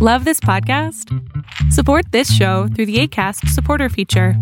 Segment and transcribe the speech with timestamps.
[0.00, 1.12] Love this podcast?
[1.72, 4.34] Support this show through the ACAST supporter feature.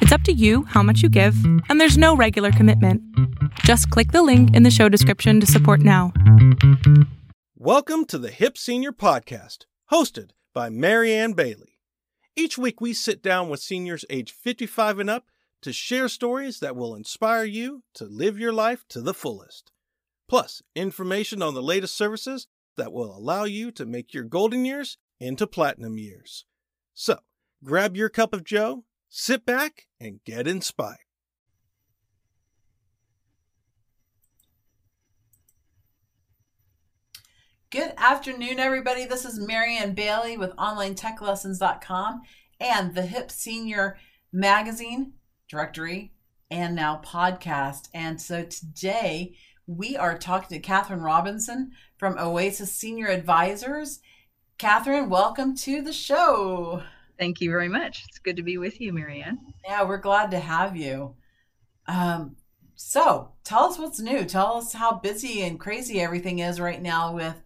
[0.00, 1.36] It's up to you how much you give,
[1.68, 3.00] and there's no regular commitment.
[3.60, 6.12] Just click the link in the show description to support now.
[7.54, 11.78] Welcome to the Hip Senior Podcast, hosted by Marianne Bailey.
[12.34, 15.26] Each week we sit down with seniors age 55 and up
[15.62, 19.70] to share stories that will inspire you to live your life to the fullest.
[20.28, 24.98] Plus, information on the latest services that will allow you to make your golden years
[25.20, 26.44] into platinum years.
[26.92, 27.18] So,
[27.62, 30.98] grab your cup of joe, sit back, and get inspired.
[37.70, 39.04] Good afternoon, everybody.
[39.04, 42.22] This is Marianne Bailey with OnlineTechLessons.com
[42.60, 43.98] and the Hip Senior
[44.32, 45.14] Magazine
[45.48, 46.12] directory
[46.50, 47.88] and now podcast.
[47.92, 49.36] And so today
[49.66, 54.00] we are talking to Katherine Robinson from Oasis Senior Advisors.
[54.58, 56.82] Katherine, welcome to the show.
[57.18, 58.04] Thank you very much.
[58.08, 59.38] It's good to be with you, Marianne.
[59.64, 61.14] Yeah, we're glad to have you.
[61.86, 62.36] Um,
[62.74, 64.24] so tell us what's new.
[64.24, 67.36] Tell us how busy and crazy everything is right now with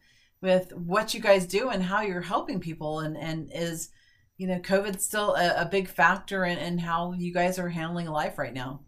[0.41, 3.91] with what you guys do and how you're helping people and and is
[4.36, 8.06] you know covid still a, a big factor in, in how you guys are handling
[8.06, 8.80] life right now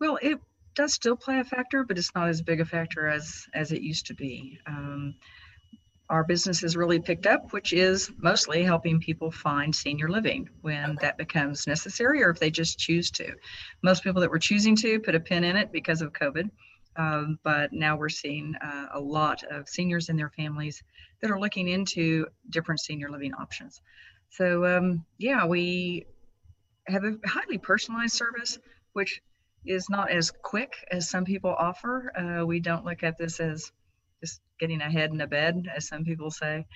[0.00, 0.40] well it
[0.74, 3.82] does still play a factor but it's not as big a factor as as it
[3.82, 5.14] used to be um,
[6.10, 10.90] our business has really picked up which is mostly helping people find senior living when
[10.90, 10.98] okay.
[11.00, 13.34] that becomes necessary or if they just choose to
[13.82, 16.50] most people that were choosing to put a pin in it because of covid
[16.96, 20.82] um, but now we're seeing uh, a lot of seniors and their families
[21.20, 23.80] that are looking into different senior living options.
[24.30, 26.06] So, um, yeah, we
[26.86, 28.58] have a highly personalized service,
[28.92, 29.22] which
[29.64, 32.12] is not as quick as some people offer.
[32.16, 33.72] Uh, we don't look at this as
[34.20, 36.66] just getting ahead in a bed, as some people say.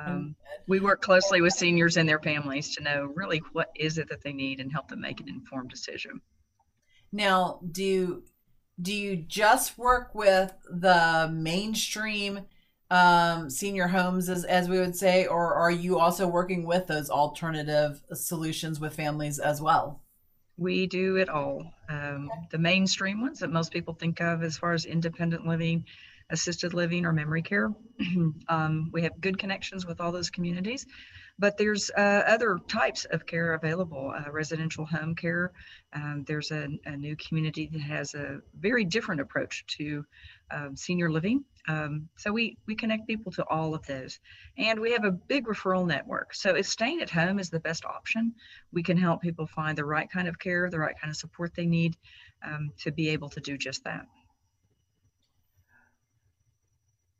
[0.00, 0.36] Um,
[0.68, 4.22] we work closely with seniors and their families to know really what is it that
[4.22, 6.20] they need and help them make an informed decision.
[7.10, 8.22] Now, do you
[8.80, 12.46] do you just work with the mainstream
[12.90, 17.10] um, senior homes, as, as we would say, or are you also working with those
[17.10, 20.00] alternative solutions with families as well?
[20.58, 21.72] We do it all.
[21.88, 22.28] Um.
[22.50, 25.84] The mainstream ones that most people think of as far as independent living,
[26.30, 27.72] assisted living, or memory care.
[28.48, 30.86] um, we have good connections with all those communities.
[31.38, 35.52] But there's uh, other types of care available uh, residential home care.
[35.92, 40.04] Um, there's a, a, new community that has a very different approach to
[40.50, 41.44] um, senior living.
[41.68, 44.18] Um, so we, we connect people to all of those.
[44.56, 46.34] And we have a big referral network.
[46.34, 48.34] So if staying at home is the best option,
[48.72, 51.54] we can help people find the right kind of care, the right kind of support
[51.54, 51.96] they need
[52.44, 54.06] um, to be able to do just that.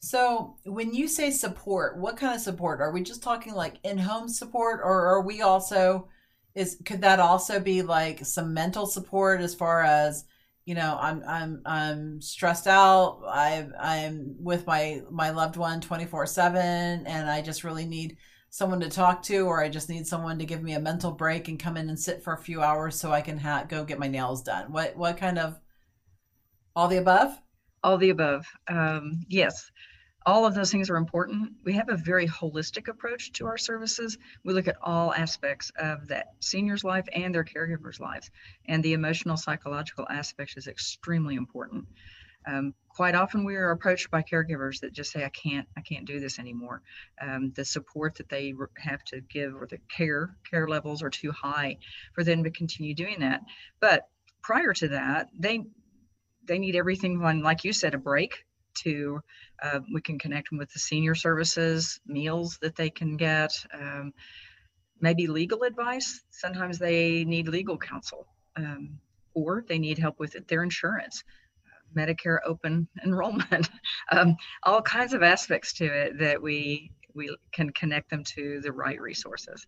[0.01, 2.81] So, when you say support, what kind of support?
[2.81, 6.09] Are we just talking like in-home support or are we also
[6.55, 10.25] is could that also be like some mental support as far as,
[10.69, 17.05] you know, I'm I'm I'm stressed out, I I'm with my my loved one 24/7
[17.07, 18.19] and I just really need
[18.51, 21.49] someone to talk to or I just need someone to give me a mental break
[21.49, 23.99] and come in and sit for a few hours so I can ha- go get
[23.99, 24.71] my nails done.
[24.71, 25.59] What what kind of
[26.77, 27.33] all the above?
[27.83, 28.45] All the above.
[28.69, 29.71] Um, yes,
[30.29, 31.53] all of those things are important.
[31.65, 34.19] We have a very holistic approach to our services.
[34.45, 38.31] We look at all aspects of that senior's life and their caregiver's lives.
[38.67, 41.87] And the emotional, psychological aspect is extremely important.
[42.47, 46.07] Um, quite often we are approached by caregivers that just say i can't i can't
[46.07, 46.83] do this anymore
[47.21, 51.31] um, the support that they have to give or the care care levels are too
[51.33, 51.77] high
[52.15, 53.41] for them to continue doing that
[53.81, 54.09] but
[54.41, 55.65] prior to that they
[56.49, 58.45] they need everything from, like you said, a break
[58.83, 59.21] to
[59.63, 64.13] uh, we can connect them with the senior services, meals that they can get, um,
[65.01, 66.23] maybe legal advice.
[66.31, 68.99] Sometimes they need legal counsel um,
[69.35, 71.23] or they need help with their insurance.
[71.97, 73.71] Medicare open enrollment,
[74.13, 78.71] um, all kinds of aspects to it that we we can connect them to the
[78.71, 79.67] right resources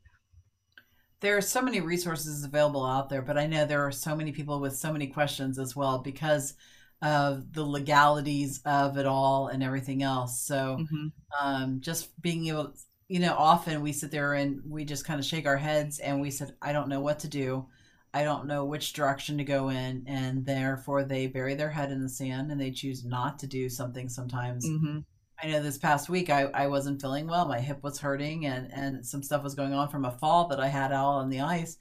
[1.20, 4.32] there are so many resources available out there, but I know there are so many
[4.32, 6.55] people with so many questions as well because
[7.02, 10.41] of the legalities of it all and everything else.
[10.41, 11.06] So mm-hmm.
[11.41, 12.75] um, just being able,
[13.08, 16.20] you know, often we sit there and we just kind of shake our heads and
[16.20, 17.67] we said, I don't know what to do.
[18.12, 20.05] I don't know which direction to go in.
[20.06, 23.69] And therefore they bury their head in the sand and they choose not to do
[23.69, 24.67] something sometimes.
[24.69, 24.99] Mm-hmm.
[25.43, 27.49] I know this past week I, I wasn't feeling well.
[27.49, 30.61] My hip was hurting and, and some stuff was going on from a fall that
[30.61, 31.79] I had out on the ice.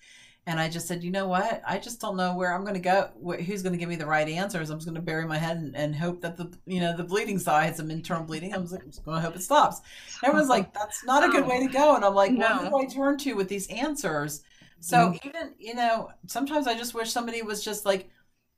[0.50, 1.62] And I just said, you know what?
[1.68, 3.12] I just don't know where I'm going to go.
[3.24, 4.70] Wh- Who's going to give me the right answers?
[4.72, 7.04] I'm just going to bury my head and, and hope that the you know the
[7.04, 8.54] bleeding I had some internal bleeding.
[8.54, 9.82] I'm just, like, I'm just going to hope it stops.
[10.24, 11.96] Everyone's like, that's not a good way to go.
[11.96, 12.70] And I'm like, well, who No.
[12.70, 14.42] do I turn to with these answers?
[14.80, 15.20] So Mm.
[15.24, 18.10] even you know, sometimes I just wish somebody was just like,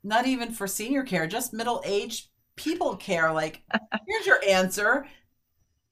[0.04, 3.32] not even for senior care, just middle aged people care.
[3.32, 3.64] Like,
[4.08, 5.08] here's your answer.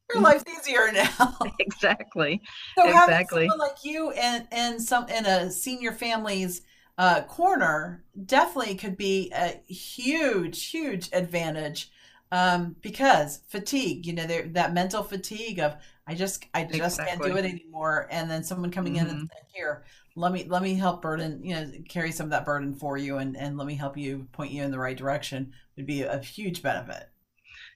[0.10, 1.56] Your life's easier now.
[1.60, 2.42] exactly.
[2.78, 3.50] So having Exactly.
[3.50, 6.62] someone like you and and some in a senior family's
[6.98, 11.92] uh, corner definitely could be a huge, huge advantage
[12.32, 14.06] um, because fatigue.
[14.06, 15.76] You know, there that mental fatigue of
[16.08, 19.28] I just I just can't do it anymore, and then someone coming in and Mhm.
[19.30, 19.86] saying, here.
[20.16, 23.18] Let me let me help burden you know carry some of that burden for you
[23.18, 26.20] and and let me help you point you in the right direction would be a
[26.20, 27.10] huge benefit.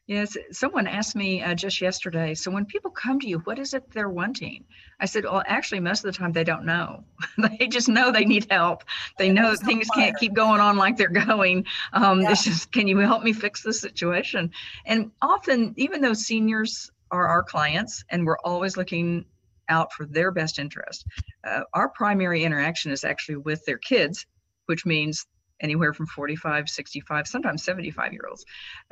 [0.06, 2.34] Yes, someone asked me uh, just yesterday.
[2.34, 4.66] So when people come to you, what is it they're wanting?
[5.00, 7.06] I said, well, actually, most of the time they don't know.
[7.58, 8.84] they just know they need help.
[9.18, 11.66] They know There's that no things can't keep going on like they're going.
[11.94, 12.32] Um, Yeah.
[12.32, 14.52] It's just, can you help me fix the situation?
[14.86, 19.24] And often, even though seniors are our clients and we're always looking
[19.70, 21.06] out for their best interest,
[21.46, 24.26] uh, our primary interaction is actually with their kids,
[24.66, 25.26] which means
[25.62, 28.44] anywhere from 45, 65, sometimes 75 year olds.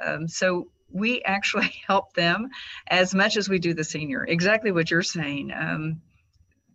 [0.03, 2.49] Um, so we actually help them
[2.89, 4.23] as much as we do the senior.
[4.23, 5.51] Exactly what you're saying.
[5.55, 6.01] Um,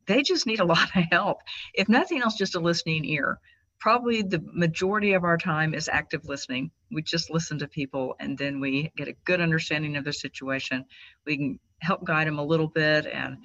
[0.07, 1.39] they just need a lot of help.
[1.75, 3.39] If nothing else, just a listening ear.
[3.79, 6.71] Probably the majority of our time is active listening.
[6.91, 10.87] We just listen to people and then we get a good understanding of their situation.
[11.27, 13.37] We can help guide them a little bit and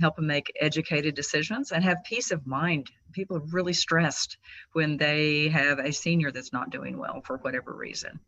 [0.00, 2.90] help them make educated decisions and have peace of mind.
[3.12, 4.36] People are really stressed
[4.72, 8.20] when they have a senior that's not doing well for whatever reason.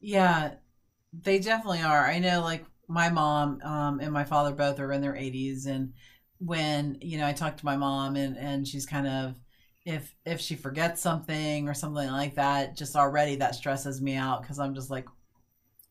[0.00, 0.54] Yeah,
[1.22, 2.06] they definitely are.
[2.06, 5.92] I know like my mom um and my father both are in their 80s and
[6.38, 9.36] when, you know, I talk to my mom and and she's kind of
[9.84, 14.42] if if she forgets something or something like that, just already that stresses me out
[14.42, 15.06] because I'm just like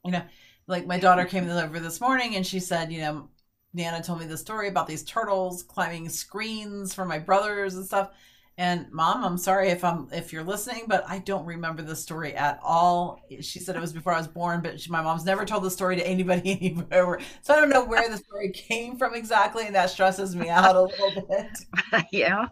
[0.04, 0.22] you know,
[0.68, 3.30] like my daughter came over this morning and she said, you know,
[3.74, 8.12] Nana told me the story about these turtles climbing screens for my brothers and stuff.
[8.58, 12.34] And mom, I'm sorry if I'm if you're listening, but I don't remember the story
[12.36, 13.20] at all.
[13.42, 15.72] She said it was before I was born, but she, my mom's never told the
[15.72, 17.20] story to anybody anywhere.
[17.42, 20.76] So I don't know where the story came from exactly, and that stresses me out
[20.76, 22.06] a little bit.
[22.12, 22.48] yeah.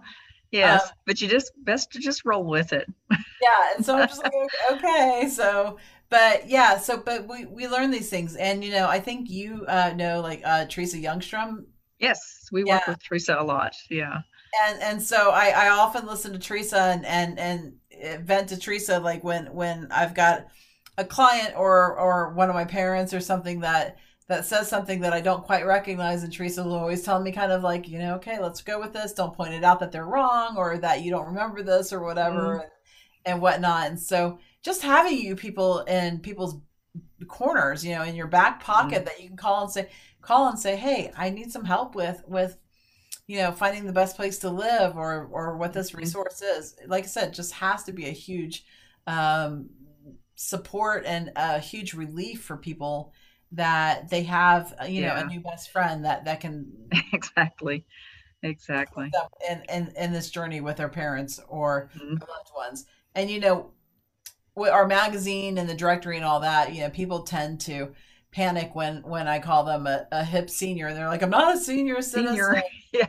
[0.52, 0.92] Yes.
[1.08, 2.88] but you just best to just roll with it.
[3.10, 4.34] Yeah, and so I'm just like,
[4.72, 5.80] okay, so
[6.10, 9.66] but yeah, so but we we learn these things, and you know, I think you
[9.68, 11.66] uh, know like uh, Teresa Youngstrom
[12.04, 13.74] Yes, we work with Teresa a lot.
[13.90, 14.20] Yeah.
[14.62, 17.74] And and so I, I often listen to Teresa and and and
[18.04, 20.48] uh, vent to Teresa like when when I've got
[20.98, 23.98] a client or or one of my parents or something that
[24.28, 27.52] that says something that I don't quite recognize and Teresa will always tell me kind
[27.52, 29.14] of like you know okay let's go with this.
[29.14, 32.54] Don't point it out that they're wrong or that you don't remember this or whatever
[32.56, 32.72] and,
[33.26, 33.88] and whatnot.
[33.88, 36.58] And so just having you people in people's
[37.28, 39.90] corners you know in your back pocket that you can call and say
[40.22, 42.58] call and say hey I need some help with with
[43.28, 46.00] you know finding the best place to live or or what this Mhm.
[46.00, 48.66] resource is like i said just has to be a huge
[49.08, 49.70] um
[50.36, 53.14] support and a huge relief for people
[53.52, 55.24] that they have uh, you know Yeah.
[55.24, 56.68] a new best friend that that can
[57.14, 57.86] exactly.
[58.44, 59.14] Exactly.
[59.50, 62.20] and in, in in this journey with their parents or Mhm.
[62.20, 62.86] loved ones
[63.16, 63.72] and you know
[64.56, 67.94] with our magazine and the directory and all that you know people tend to
[68.34, 71.56] panic when when i call them a, a hip senior and they're like i'm not
[71.56, 72.64] a senior citizen Senior.
[72.94, 73.08] Yeah.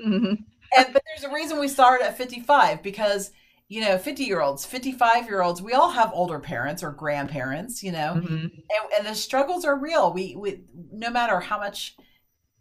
[0.00, 0.44] Mhm.
[0.76, 3.32] and but there's a reason we started at 55 because
[3.68, 7.82] you know 50 year olds 55 year olds we all have older parents or grandparents
[7.82, 8.42] you know Mhm.
[8.44, 10.60] and, and the struggles are real we, we
[10.92, 11.96] no matter how much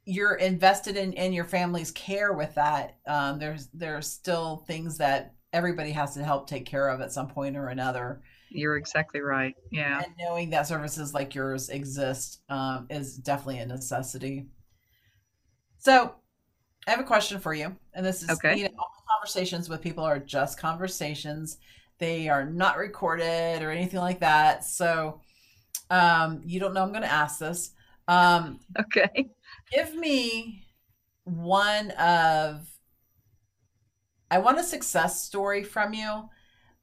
[0.06, 5.34] you're invested in in your family's care with that um, there's there's still things that
[5.54, 9.56] everybody has to help take care of at some point or another You're exactly right.
[9.72, 10.04] Yeah.
[10.04, 14.48] and knowing that services like yours exist um, is definitely a necessity.
[15.78, 16.16] So,
[16.88, 18.58] I have a question for you, and this is Okay.
[18.58, 21.58] you know all conversations with people are just conversations;
[22.00, 24.64] they are not recorded or anything like that.
[24.66, 25.22] So,
[25.90, 27.72] um, you don't know I'm going to ask this.
[28.08, 29.30] Um, Okay.
[29.72, 30.66] give me
[31.26, 32.68] one of
[34.32, 36.30] I want a success story from you,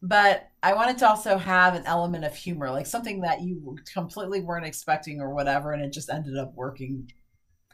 [0.02, 4.40] but I wanted to also have an element of humor, like something that you completely
[4.40, 7.10] weren't expecting or whatever, and it just ended up working.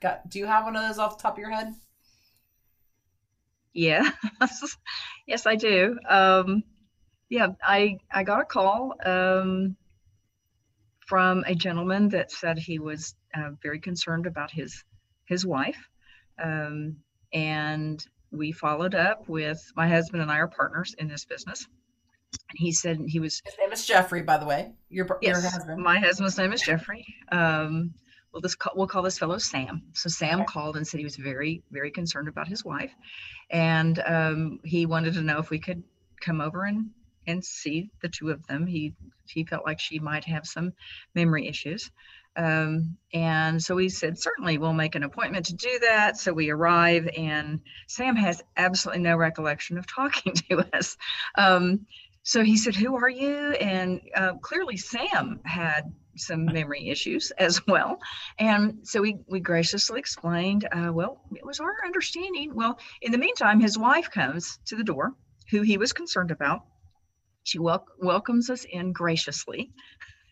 [0.01, 0.29] Got?
[0.29, 1.75] Do you have one of those off the top of your head?
[3.73, 4.11] Yeah.
[5.27, 5.99] yes, I do.
[6.09, 6.63] Um,
[7.29, 9.77] yeah, I I got a call um,
[11.07, 14.85] from a gentleman that said he was uh, very concerned about his
[15.25, 15.89] his wife,
[16.43, 16.97] um,
[17.33, 21.67] and we followed up with my husband and I are partners in this business.
[22.51, 23.43] And he said he was.
[23.45, 24.73] His name is Jeffrey, by the way.
[24.89, 25.83] Your, yes, your husband.
[25.83, 27.07] My husband's name is Jeffrey.
[27.31, 27.95] Um,
[28.33, 29.83] we'll call, we'll call this fellow Sam.
[29.95, 30.47] So Sam okay.
[30.47, 32.93] called and said he was very very concerned about his wife,
[33.51, 35.83] and um, he wanted to know if we could
[36.21, 36.91] come over and
[37.27, 38.67] and see the two of them.
[38.67, 38.95] He
[39.27, 40.73] he felt like she might have some
[41.15, 41.91] memory issues.
[42.35, 46.17] Um, and so we said, certainly we'll make an appointment to do that.
[46.17, 50.97] So we arrive, and Sam has absolutely no recollection of talking to us.
[51.37, 51.87] Um,
[52.23, 53.53] so he said, Who are you?
[53.53, 57.99] And uh, clearly, Sam had some memory issues as well.
[58.39, 62.55] And so we, we graciously explained, uh, Well, it was our understanding.
[62.55, 65.15] Well, in the meantime, his wife comes to the door,
[65.51, 66.65] who he was concerned about.
[67.45, 69.73] She wel- welcomes us in graciously.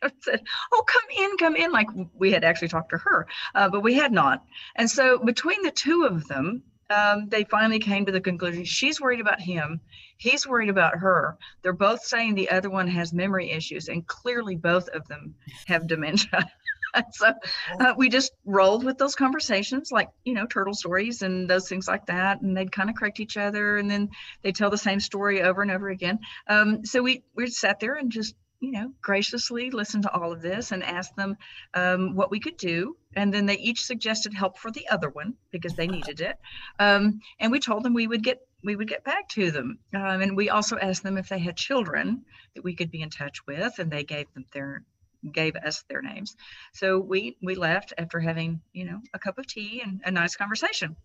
[0.22, 0.42] said,
[0.72, 3.94] "Oh, come in, come in," like we had actually talked to her, uh, but we
[3.94, 4.42] had not.
[4.76, 9.00] And so between the two of them, um, they finally came to the conclusion she's
[9.00, 9.80] worried about him,
[10.16, 11.36] he's worried about her.
[11.62, 15.34] They're both saying the other one has memory issues, and clearly both of them
[15.66, 16.50] have dementia.
[17.12, 17.32] so
[17.80, 21.86] uh, we just rolled with those conversations, like you know, turtle stories and those things
[21.88, 24.08] like that, and they'd kind of correct each other, and then
[24.42, 26.18] they tell the same story over and over again.
[26.48, 30.42] Um, so we we sat there and just you know, graciously listened to all of
[30.42, 31.36] this and asked them
[31.74, 32.96] um, what we could do.
[33.16, 36.36] And then they each suggested help for the other one because they needed it.
[36.78, 39.78] Um, and we told them we would get we would get back to them.
[39.94, 42.22] Um, and we also asked them if they had children
[42.54, 44.84] that we could be in touch with, and they gave them their
[45.32, 46.36] gave us their names.
[46.74, 50.36] So we we left after having you know a cup of tea and a nice
[50.36, 50.96] conversation.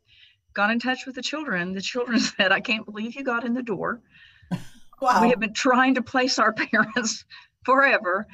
[0.54, 1.74] Got in touch with the children.
[1.74, 4.02] The children said, "I can't believe you got in the door."
[5.02, 5.22] Wow.
[5.22, 7.26] We have been trying to place our parents
[7.66, 8.28] forever.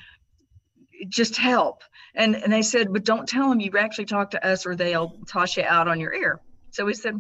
[1.08, 1.82] Just help.
[2.14, 5.20] And, and they said, but don't tell them you actually talked to us or they'll
[5.28, 6.42] toss you out on your ear.
[6.72, 7.20] So we said,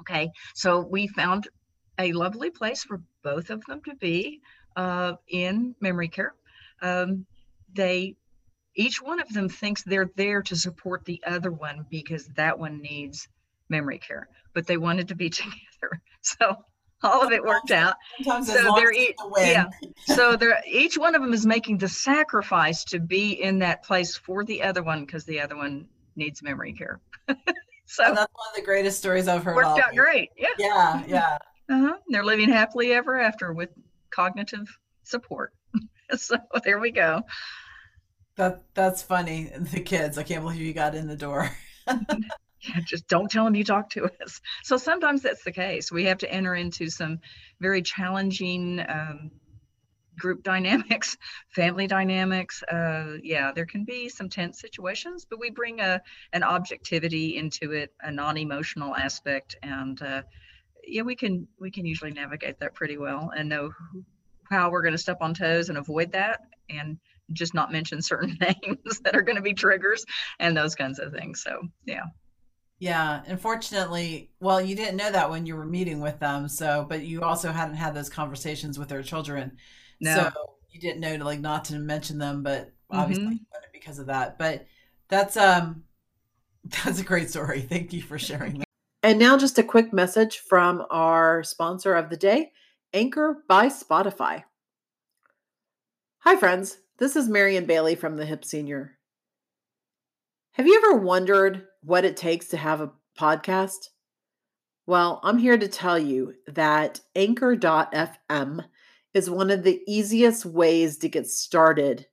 [0.00, 0.30] okay.
[0.54, 1.48] So we found
[1.98, 4.40] a lovely place for both of them to be
[4.74, 6.34] uh, in memory care.
[6.82, 7.26] Um,
[7.72, 8.16] they
[8.74, 12.82] each one of them thinks they're there to support the other one because that one
[12.82, 13.26] needs
[13.70, 16.02] memory care, but they wanted to be together.
[16.20, 16.56] So
[17.02, 17.94] all of it worked out.
[18.22, 19.66] Sometimes so they're each, yeah.
[20.06, 24.16] so they're each one of them is making the sacrifice to be in that place
[24.16, 25.86] for the other one because the other one
[26.16, 27.00] needs memory care.
[27.86, 29.56] so and that's one of the greatest stories I've heard.
[29.56, 30.30] Worked out great.
[30.36, 30.48] Yeah.
[30.58, 31.04] Yeah.
[31.06, 31.38] Yeah.
[31.68, 31.96] Uh-huh.
[32.06, 33.70] They're living happily ever after with
[34.10, 34.68] cognitive
[35.02, 35.52] support.
[36.16, 37.22] so there we go.
[38.36, 39.50] That that's funny.
[39.72, 41.50] The kids, I can't believe you got in the door.
[42.60, 44.40] Yeah, just don't tell them you talk to us.
[44.64, 45.90] So sometimes that's the case.
[45.92, 47.18] We have to enter into some
[47.60, 49.30] very challenging um,
[50.18, 51.16] group dynamics,
[51.54, 52.62] family dynamics.
[52.62, 56.00] Uh, yeah, there can be some tense situations, but we bring a
[56.32, 60.22] an objectivity into it, a non-emotional aspect, and uh,
[60.86, 63.70] yeah, we can we can usually navigate that pretty well and know
[64.50, 66.98] how we're going to step on toes and avoid that, and
[67.32, 70.04] just not mention certain names that are going to be triggers
[70.38, 71.42] and those kinds of things.
[71.42, 72.04] So yeah.
[72.78, 76.48] Yeah, unfortunately, well, you didn't know that when you were meeting with them.
[76.48, 79.56] So, but you also hadn't had those conversations with their children.
[80.00, 80.14] No.
[80.14, 80.32] So
[80.70, 83.70] you didn't know to like not to mention them, but obviously mm-hmm.
[83.72, 84.38] because of that.
[84.38, 84.66] But
[85.08, 85.84] that's um
[86.84, 87.60] that's a great story.
[87.62, 88.66] Thank you for sharing that.
[89.02, 92.52] And now just a quick message from our sponsor of the day,
[92.92, 94.44] Anchor by Spotify.
[96.20, 98.98] Hi friends, this is Marianne Bailey from the Hip Senior.
[100.52, 103.90] Have you ever wondered what it takes to have a podcast?
[104.86, 108.64] Well, I'm here to tell you that Anchor.fm
[109.14, 112.06] is one of the easiest ways to get started.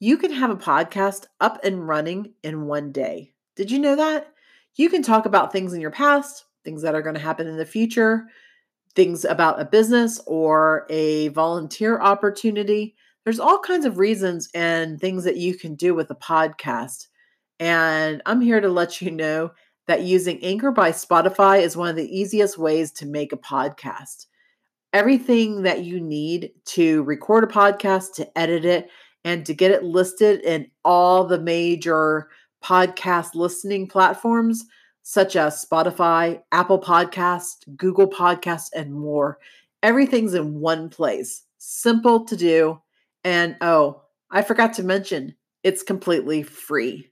[0.00, 3.34] You can have a podcast up and running in one day.
[3.54, 4.32] Did you know that?
[4.76, 7.58] You can talk about things in your past, things that are going to happen in
[7.58, 8.24] the future,
[8.94, 12.96] things about a business or a volunteer opportunity.
[13.24, 17.08] There's all kinds of reasons and things that you can do with a podcast.
[17.62, 19.52] And I'm here to let you know
[19.86, 24.26] that using Anchor by Spotify is one of the easiest ways to make a podcast.
[24.92, 28.90] Everything that you need to record a podcast, to edit it,
[29.24, 32.30] and to get it listed in all the major
[32.64, 34.64] podcast listening platforms
[35.04, 39.38] such as Spotify, Apple Podcast, Google Podcast, and more.
[39.84, 41.42] Everything's in one place.
[41.58, 42.80] Simple to do.
[43.22, 44.02] And oh,
[44.32, 47.11] I forgot to mention, it's completely free.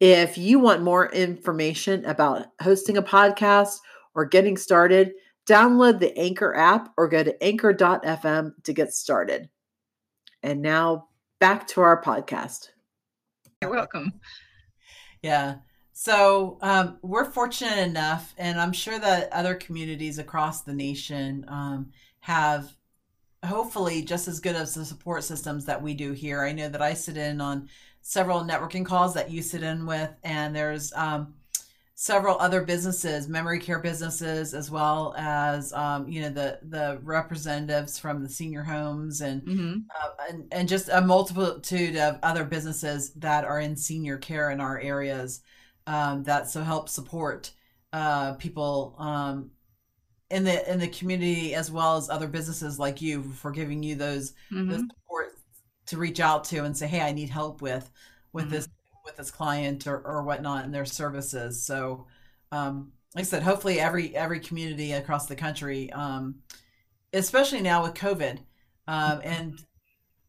[0.00, 3.78] If you want more information about hosting a podcast
[4.14, 5.12] or getting started,
[5.48, 9.48] download the Anchor app or go to anchor.fm to get started.
[10.42, 11.08] And now
[11.40, 12.68] back to our podcast.
[13.62, 14.12] You're welcome.
[15.22, 15.56] Yeah.
[15.92, 21.90] So um, we're fortunate enough, and I'm sure that other communities across the nation um,
[22.20, 22.72] have
[23.44, 26.42] hopefully just as good as the support systems that we do here.
[26.42, 27.68] I know that I sit in on
[28.08, 31.34] several networking calls that you sit in with, and there's um,
[31.94, 37.98] several other businesses, memory care businesses, as well as um, you know the the representatives
[37.98, 39.78] from the senior homes and, Mm-hmm.
[40.02, 44.60] uh, and and just a multitude of other businesses that are in senior care in
[44.60, 45.42] our areas
[45.86, 47.52] um, that so help support
[47.92, 49.50] uh, people um,
[50.30, 53.94] in the in the community as well as other businesses like you for giving you
[53.94, 54.70] those Mm-hmm.
[54.70, 55.37] the support
[55.88, 57.90] to reach out to and say, hey, I need help with
[58.32, 58.50] with Mhm.
[58.50, 58.68] this
[59.04, 61.62] with this client or, or whatnot and their services.
[61.64, 62.06] So
[62.52, 66.36] um, like I said, hopefully every every community across the country, um,
[67.12, 68.40] especially now with COVID,
[68.88, 69.58] um, and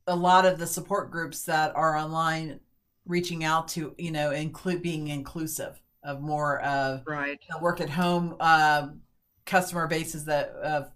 [0.07, 2.59] a lot of the support groups that are online
[3.05, 7.39] reaching out to, you know, include being inclusive of more of Right.
[7.49, 9.01] the work at home um,
[9.45, 10.91] customer bases that of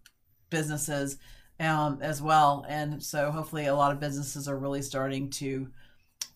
[0.50, 1.18] businesses
[1.60, 5.68] um, as well and so hopefully a lot of businesses are really starting to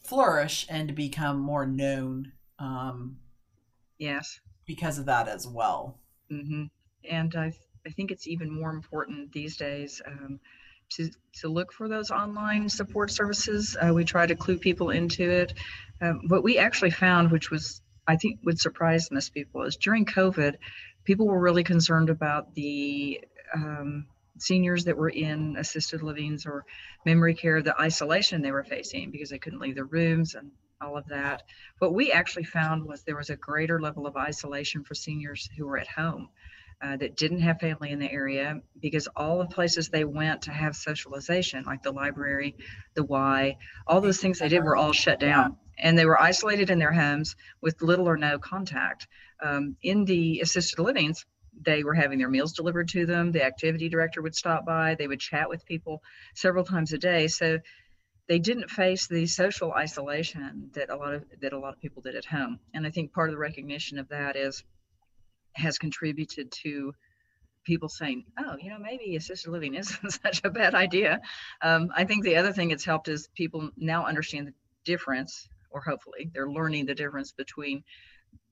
[0.04, 3.18] flourish and to become more known um,
[3.98, 4.40] Yes.
[4.66, 6.66] because of that as well hmm
[7.10, 7.54] And I,
[7.86, 10.40] I think it's even more important these days um,
[10.92, 11.10] to,
[11.42, 13.78] to look for those online support services.
[13.82, 15.54] Uh, we try to clue people into it.
[16.02, 20.06] Um, what we actually found, which was, I think, would surprise most people, is during
[20.06, 20.56] COVID,
[21.04, 23.22] people were really concerned about the
[23.54, 24.06] um,
[24.40, 26.66] seniors that were in assisted livings or
[27.06, 30.52] memory care, the isolation they were facing because they couldn't leave their rooms and
[30.82, 31.44] all of that.
[31.80, 35.66] What we actually found was there was a greater level of isolation for seniors who
[35.66, 36.30] were at home.
[36.80, 40.52] Uh, that didn't have family in the area because all the places they went to
[40.52, 42.56] have socialization, like the library,
[42.94, 45.58] the Y, all those things they did were all shut down.
[45.80, 49.08] And they were isolated in their homes with little or no contact.
[49.42, 51.26] Um, in the assisted livings,
[51.62, 53.32] they were having their meals delivered to them.
[53.32, 54.96] The activity director would stop by.
[54.96, 56.02] They would chat with people
[56.36, 57.28] several times a day.
[57.28, 57.60] So
[58.28, 62.02] they didn't face the social isolation that a lot of that a lot of people
[62.02, 62.60] did at home.
[62.74, 64.64] And I think part of the recognition of that is
[65.54, 66.94] has contributed to
[67.64, 71.22] people saying, "Oh, you know, maybe assisted living isn't such a bad idea."
[71.62, 75.82] Um, I think the other thing it's helped is people now understand the difference, or
[75.82, 77.84] hopefully they're learning the difference between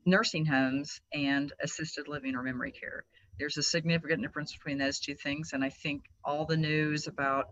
[0.06, 3.06] nursing homes and assisted living or memory care.
[3.40, 7.48] There's a significant difference between those two things, and I think all the news about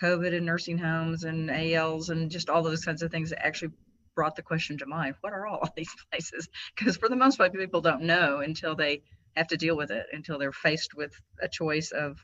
[0.00, 3.72] COVID and nursing homes and ALs and just all those kinds of things actually
[4.14, 7.52] brought the question to mind what are all these places because for the most part
[7.52, 9.02] people don't know until they
[9.36, 12.18] have to deal with it until they're faced with a choice of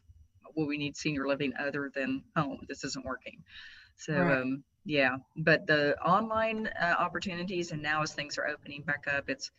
[0.56, 3.42] well we need senior living other than home this isn't working
[3.96, 4.38] so Right.
[4.42, 9.28] um yeah but the online uh, opportunities and now as things are opening back up
[9.28, 9.50] it's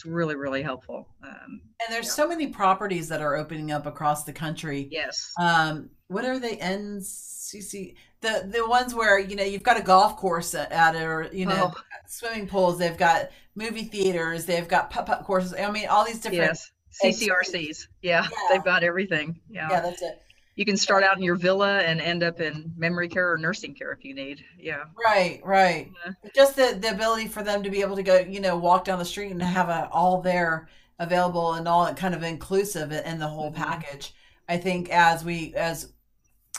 [0.00, 2.12] it's really really helpful um and there's Yeah.
[2.12, 6.56] so many properties that are opening up across the country yes um what are they
[6.56, 11.02] ncc the the ones where you know you've got a golf course at, at it
[11.02, 11.80] or you know Oh.
[12.08, 16.20] swimming pools they've got movie theaters they've got putt putt courses i mean all these
[16.20, 16.70] different yes
[17.04, 18.28] ccrcs yeah, Yeah.
[18.50, 19.68] they've got everything yeah.
[19.70, 20.22] yeah that's it
[20.56, 23.74] you can start out in your villa and end up in memory care or nursing
[23.74, 26.12] care if you need yeah right right Yeah.
[26.34, 28.98] just the the ability for them to be able to go you know walk down
[28.98, 33.26] the street and have a, all there available and all kind of inclusive in the
[33.28, 33.56] whole Mhm.
[33.56, 34.12] package
[34.48, 35.92] i think as we as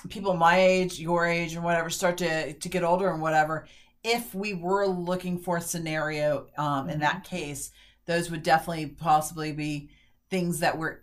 [0.10, 3.68] people my age your age and whatever start to to get older and whatever
[4.04, 7.72] if we were looking for a scenario um in that case
[8.08, 9.92] those would definitely possibly be
[10.32, 11.00] things that we're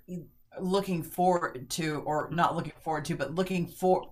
[0.62, 4.10] looking forward to or not looking forward to but looking for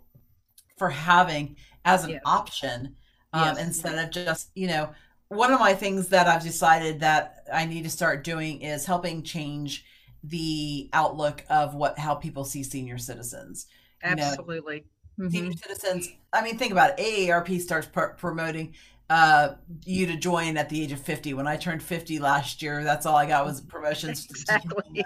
[0.78, 2.22] for having as an Yes.
[2.24, 2.96] option
[3.32, 3.58] um, Yes.
[3.58, 4.90] instead of just you know
[5.28, 9.22] one of my things that i've decided that i need to start doing is helping
[9.22, 9.84] change
[10.24, 13.66] the outlook of what how people see senior citizens
[14.04, 14.84] You know, absolutely
[15.18, 15.30] Mhm.
[15.30, 18.74] senior citizens i mean think about it aarp starts pr- promoting
[19.10, 19.54] uh
[19.84, 23.06] you to join at the age of 50 when i turned 50 last year that's
[23.06, 25.04] all i got was promotions Exactly.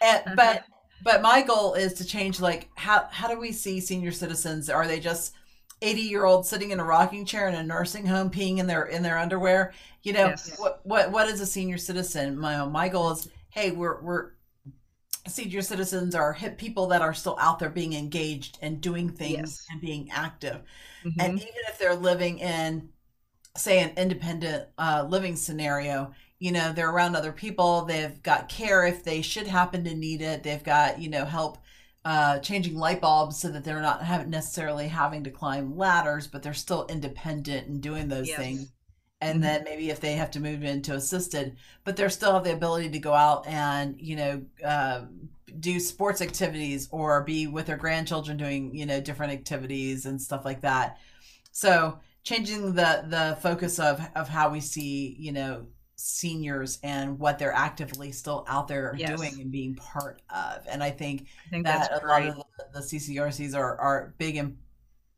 [0.00, 0.64] And, but
[1.02, 4.86] but my goal is to change like how how do we see senior citizens are
[4.86, 5.34] they just
[5.80, 8.84] 80 year olds sitting in a rocking chair in a nursing home peeing in their
[8.84, 10.58] in their underwear you know Yes.
[10.58, 14.30] what what what is a senior citizen my my goal is hey we're we're
[15.26, 19.36] senior citizens are hip people that are still out there being engaged and doing things
[19.38, 19.66] Yes.
[19.70, 20.62] and being active
[21.04, 21.14] Mhm.
[21.20, 22.88] and even if they're living in
[23.56, 28.86] say an independent uh, living scenario you know they're around other people they've got care
[28.86, 31.58] if they should happen to need it they've got you know help
[32.04, 36.42] uh, changing light bulbs so that they're not having necessarily having to climb ladders but
[36.42, 38.38] they're still independent and doing those Yes.
[38.38, 38.72] things
[39.20, 39.42] and Mhm.
[39.42, 42.88] then maybe if they have to move into assisted, but they're still have the ability
[42.90, 45.06] to go out and you know uh,
[45.60, 50.44] do sports activities or be with their grandchildren doing you know different activities and stuff
[50.44, 50.98] like that.
[51.52, 55.66] So changing the the focus of of how we see you know
[56.00, 59.18] seniors and what they're actively still out there Yes.
[59.18, 62.80] doing and being part of, and I think I think that a lot of the,
[62.80, 64.56] the CCRCs are are big and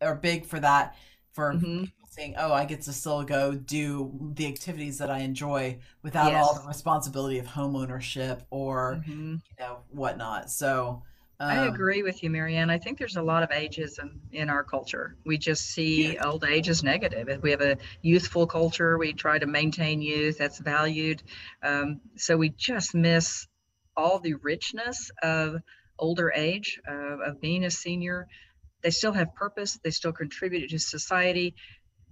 [0.01, 0.97] are big for that
[1.33, 1.85] for Mhm.
[1.85, 6.35] people saying, "Oh, I get to still go do the activities that I enjoy without
[6.35, 9.43] all the responsibility of home ownership or Mhm.
[9.45, 11.03] you know whatnot." So
[11.40, 12.68] I um, agree with you, Marianne.
[12.68, 15.16] I think there's a lot of ageism in our culture.
[15.24, 17.31] We just see old age as negative.
[17.31, 21.22] If we have a youthful culture, we try to maintain youth, that's valued.
[21.62, 23.46] Um, so we just miss
[23.96, 25.62] all the richness of
[25.98, 28.29] older age, uh, of being a senior.
[28.83, 31.55] They still have purpose, they still contribute to society.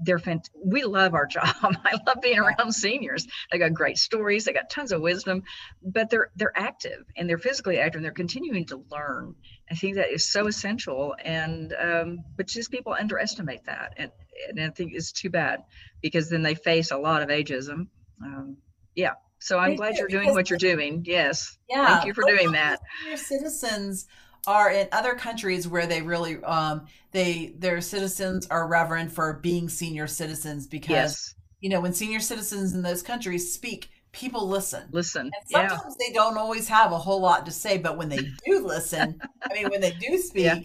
[0.00, 1.48] They're fant- we love our job.
[1.62, 3.26] I love being around seniors.
[3.50, 5.42] They got great stories, they got tons of wisdom,
[5.82, 9.34] but they're they're active and they're physically active and they're continuing to learn.
[9.70, 14.10] I think that is so essential, and um, but just people underestimate that, and
[14.48, 15.62] and I think it's too bad
[16.00, 17.88] because then they face a lot of ageism.
[18.22, 18.56] Um,
[18.94, 21.04] yeah, so I'm They glad do, you're doing what you're doing.
[21.06, 22.80] Yes, yeah, thank you for doing that.
[23.02, 24.06] Senior citizens
[24.46, 29.68] are in other countries where they really um they their citizens are reverend for being
[29.68, 34.82] senior citizens because Yes, you know when senior citizens in those countries speak, people listen.
[34.90, 35.34] listen.
[35.34, 38.34] And Yeah, sometimes they don't always have a whole lot to say, but when they
[38.46, 40.64] do listen, I mean, when they do speak,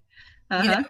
[0.49, 0.57] Yeah.
[0.57, 0.69] you uh-huh.
[0.69, 0.83] know,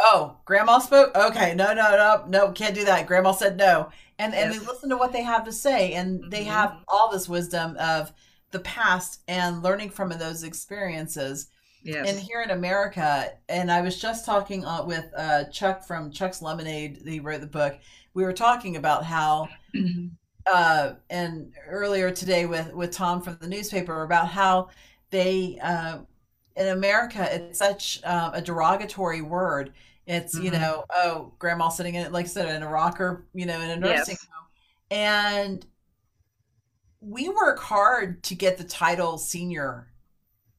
[0.00, 1.14] oh, grandma spoke.
[1.16, 3.06] Okay, no, no, no, no, can't do that.
[3.06, 4.52] Grandma said no, and and Yes.
[4.52, 6.44] they listen to what they have to say, and they Mhm.
[6.44, 8.12] have all this wisdom of
[8.50, 11.48] the past and learning from those experiences.
[11.82, 12.06] Yes.
[12.08, 16.42] And here in America, and I was just talking uh, with uh, Chuck from Chuck's
[16.42, 17.02] Lemonade.
[17.04, 17.78] He wrote the book.
[18.14, 20.10] We were talking about how Mhm.
[20.46, 24.70] uh, and earlier today with with Tom from the newspaper about how
[25.10, 26.00] they uh,
[26.56, 29.72] in America it's such um, a derogatory word.
[30.06, 30.60] It's you Mhm.
[30.60, 33.70] know oh grandma sitting in it like I said in a rocker you know in
[33.70, 34.26] a nursing Yes.
[34.32, 34.48] home,
[34.90, 35.66] and
[37.00, 39.89] we work hard to get the title senior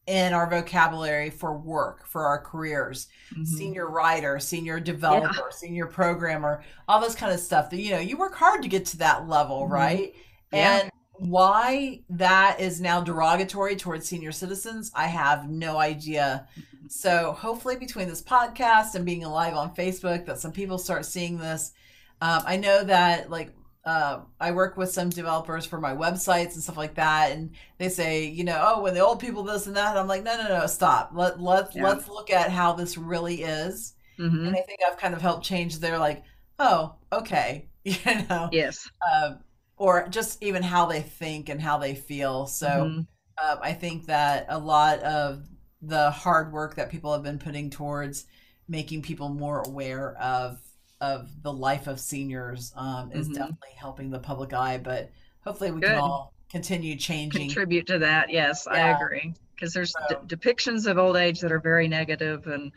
[0.08, 3.46] in our vocabulary for work for our careers Mhm.
[3.46, 7.70] senior writer, senior developer, senior programmer, all this kind of stuff.
[7.70, 9.70] That you know, you work hard to get to that level, Mhm.
[9.72, 10.14] right?
[10.52, 10.80] Yeah.
[10.82, 16.48] And why that is now derogatory towards senior citizens, I have no idea.
[16.58, 16.88] Mm-hmm.
[16.90, 21.38] So hopefully, between this podcast and being live on Facebook, that some people start seeing
[21.38, 21.74] this.
[22.22, 23.54] Um, I know that like.
[23.84, 27.90] Uh, I work with some developers for my websites and stuff like that, and they
[27.90, 29.98] say, you know, oh, when the old people this and that.
[29.98, 31.12] I'm like, no, no, no, stop.
[31.16, 31.82] Let let Yeah.
[31.82, 34.54] let's look at how this really is Mhm.
[34.54, 36.24] and I think I've kind of helped change their like,
[36.60, 37.98] oh, okay, you
[38.30, 38.92] know, Yes.
[39.14, 39.40] um,
[39.78, 42.48] or just even how they think and how they feel.
[42.48, 43.08] So Mhm.
[43.44, 45.46] um, I think that a lot of
[45.82, 48.26] the hard work that people have been putting towards
[48.68, 50.60] making people more aware of
[51.02, 53.34] of the life of seniors um, is Mhm.
[53.34, 54.78] definitely helping the public eye.
[54.78, 55.10] But
[55.44, 55.88] hopefully, we Good.
[55.90, 57.42] can all continue changing.
[57.48, 58.30] contribute to that.
[58.30, 59.34] Yes, I agree.
[59.56, 62.72] Because there's d- depictions of old age that are very negative, and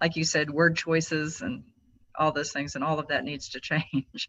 [0.00, 1.64] like you said, word choices and
[2.16, 4.28] all those things, and all of that needs to change.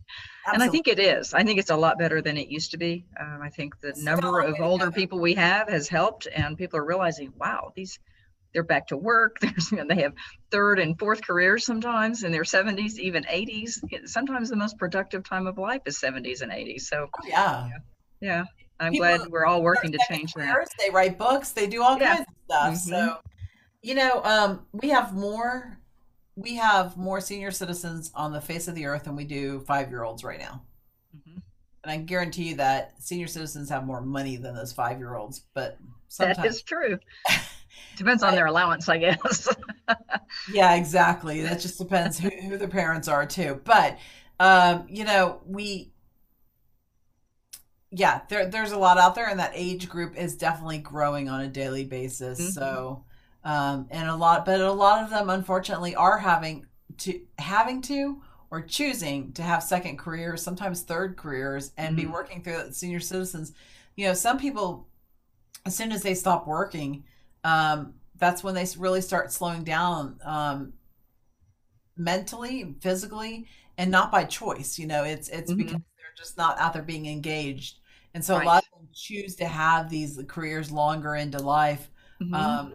[0.52, 1.34] And I think it is.
[1.34, 3.06] I think it's a lot better than it used to be.
[3.20, 6.80] Um, I think the It's number of older people we have has helped, and people
[6.80, 8.00] are realizing, wow, these
[8.54, 9.38] they're back to work.
[9.42, 10.14] There's you know, they have
[10.52, 13.82] third and fourth careers sometimes in their 70s, even 80s.
[14.06, 16.88] Sometimes the most productive time of life is 70s and 80s.
[16.90, 17.70] So Oh, yeah.
[18.20, 18.44] yeah,
[18.80, 20.44] I'm People glad we're all working to change that.
[20.46, 21.52] careers, They write books.
[21.52, 22.16] They do all Yeah.
[22.16, 22.74] kinds of stuff.
[22.74, 22.78] Mhm.
[22.90, 23.18] So,
[23.82, 25.78] you know, um, we have more.
[26.38, 29.90] We have more senior citizens on the face of the earth than we do five
[29.90, 30.64] year olds right now.
[31.16, 31.42] Mhm.
[31.84, 35.42] And I guarantee you that senior citizens have more money than those five year olds.
[35.54, 37.00] But That sometimes, is true.
[37.96, 39.48] Depends on their allowance, I guess.
[40.46, 41.42] yeah, exactly.
[41.42, 43.62] That just depends who, who the parents are too.
[43.64, 43.98] But
[44.40, 45.92] um, you know, we
[47.92, 51.42] yeah, there there's a lot out there and that age group is definitely growing on
[51.42, 52.40] a daily basis.
[52.40, 52.54] Mhm.
[52.54, 53.04] So
[53.44, 56.68] um and a lot but a lot of them unfortunately are having
[57.00, 62.12] to having to or choosing to have second careers, sometimes third careers and be Mhm.
[62.12, 63.54] working through senior citizens.
[63.96, 64.88] You know, some people
[65.66, 67.04] as soon as they stop working,
[67.44, 70.74] um, that's when they really start slowing down um,
[71.98, 74.78] mentally, physically, and not by choice.
[74.80, 75.58] You know, it's it's Mhm.
[75.58, 77.80] because they're just not out there being engaged,
[78.14, 81.90] and so a lot of them choose to have these careers longer into life.
[82.20, 82.34] Mhm.
[82.34, 82.74] Um,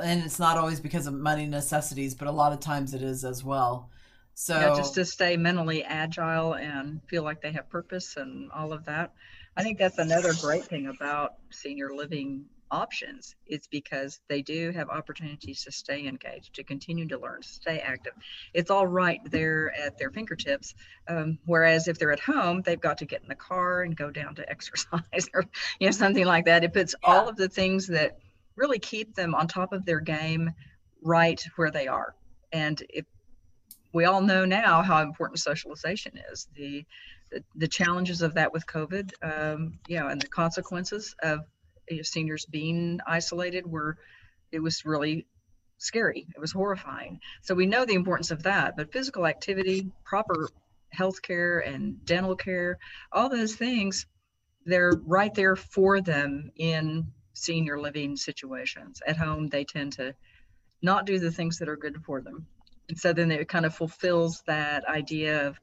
[0.00, 3.24] and it's not always because of money necessities, but a lot of times it is
[3.24, 3.90] as well.
[4.34, 8.72] So yeah, just to stay mentally agile and feel like they have purpose and all
[8.72, 9.12] of that.
[9.56, 14.88] I think that's another great thing about senior living options it's because they do have
[14.88, 18.12] opportunities to stay engaged to continue to learn to stay active.
[18.54, 20.74] It's all right there at their fingertips
[21.08, 24.10] um, whereas if they're at home they've got to get in the car and go
[24.10, 25.44] down to exercise or
[25.78, 26.64] you know something like that.
[26.64, 27.12] It puts yeah.
[27.12, 28.18] all of the things that
[28.56, 30.50] really keep them on top of their game
[31.02, 32.14] right where they are.
[32.52, 33.04] And if
[33.92, 36.84] we all know now how important socialization is the
[37.30, 41.40] the, the challenges of that with covid um, you know and the consequences of
[42.02, 43.96] seniors being isolated were
[44.52, 45.26] it was really
[45.78, 46.26] scary.
[46.34, 47.20] It was horrifying.
[47.42, 50.48] So we know the importance of that but physical activity proper
[50.92, 52.76] health care and dental care
[53.12, 54.06] all those things
[54.66, 59.00] they're right there for them in senior living situations.
[59.06, 60.14] At home they tend to
[60.82, 62.46] not do the things that are good for them.
[62.88, 65.58] And so then it kind of fulfills that idea of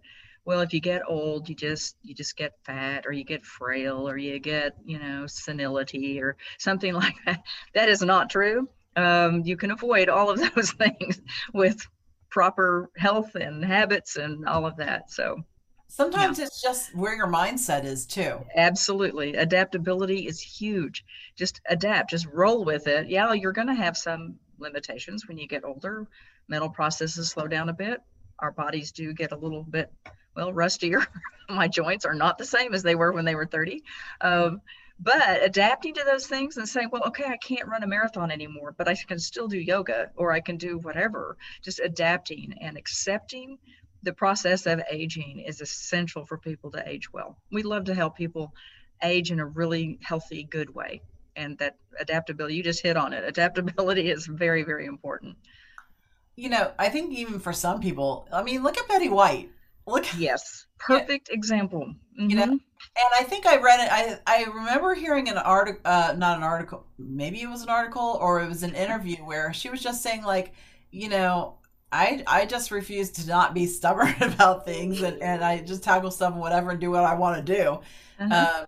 [0.48, 4.10] well if you get old you just you just get fat or you get frail
[4.10, 7.44] or you get you know senility or something like that.
[7.76, 8.68] That is not true.
[8.96, 11.22] Um, you can avoid all of those things
[11.54, 11.86] with
[12.32, 15.12] proper health and habits and all of that.
[15.12, 15.44] So
[15.88, 16.46] sometimes yeah.
[16.46, 18.40] it's just where your mindset is too.
[18.56, 19.36] Absolutely.
[19.36, 21.04] Adaptability is huge.
[21.36, 22.10] Just adapt.
[22.10, 23.10] Just roll with it.
[23.10, 26.08] Yeah you're going to have some limitations when you get older.
[26.48, 28.00] Mental processes slow down a bit.
[28.40, 29.92] Our bodies do get a little bit
[30.38, 31.06] well, rustier.
[31.50, 33.84] My joints are not the same as they were when they were 30.
[34.22, 34.62] Um,
[35.00, 38.74] but adapting to those things and saying, well, okay, I can't run a marathon anymore,
[38.78, 41.38] but I can still do yoga or I can do whatever.
[41.64, 43.58] Just adapting and accepting
[44.04, 47.38] the process of aging is essential for people to age well.
[47.52, 48.54] We love to help people
[49.04, 51.02] age in a really healthy, good way.
[51.36, 53.24] And that adaptability, you just hit on it.
[53.24, 55.38] Adaptability is very, very important.
[56.36, 59.52] You know, I think even for some people, I mean, look at Betty White.
[59.88, 60.06] Look.
[60.18, 60.66] Yes.
[60.80, 61.36] Perfect yeah.
[61.36, 61.86] example.
[62.20, 62.30] Mm-hmm.
[62.30, 62.54] You know, mm-hmm.
[62.54, 63.90] and I think I read it.
[63.92, 68.18] I I remember hearing an article, uh, not an article, maybe it was an article
[68.22, 70.54] or it was an interview where she was just saying like,
[70.92, 71.58] you know,
[71.92, 76.12] I I just refuse to not be stubborn about things and, and I just tackle
[76.12, 77.80] stuff and whatever and do what I want to do.
[78.20, 78.60] Uh-huh.
[78.60, 78.66] Um,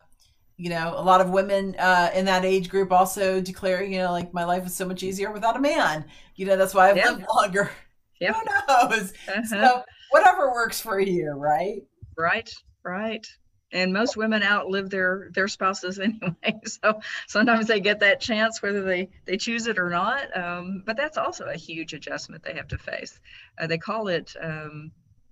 [0.57, 4.11] you know, a lot of women uh, in that age group also declare, you know,
[4.11, 6.03] like my life is so much easier without a man.
[6.35, 7.71] You know, that's why I've lived longer.
[8.19, 8.35] Yep.
[8.35, 9.13] Who knows?
[9.29, 9.45] Uh-huh.
[9.45, 11.83] So whatever works for you, right?
[12.17, 12.51] Right,
[12.83, 13.25] right.
[13.71, 18.81] And most women outlive their their spouses anyway, so sometimes they get that chance whether
[18.81, 20.35] they they choose it or not.
[20.35, 23.19] Um, but that's also a huge adjustment they have to face.
[23.59, 24.35] Uh, they call it.
[24.41, 24.91] Um,